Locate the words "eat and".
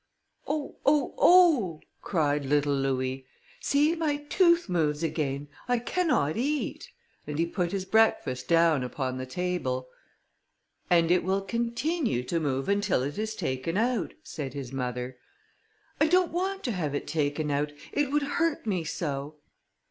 6.37-7.37